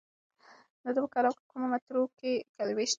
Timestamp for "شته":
2.85-2.89